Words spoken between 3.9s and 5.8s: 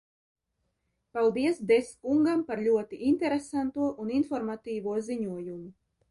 un informatīvo ziņojumu.